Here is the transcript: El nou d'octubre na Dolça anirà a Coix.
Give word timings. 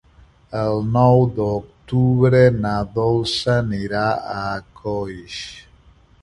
El 0.59 0.79
nou 0.93 1.19
d'octubre 1.35 2.39
na 2.63 2.71
Dolça 2.97 3.59
anirà 3.67 4.03
a 4.41 4.43
Coix. 4.81 5.39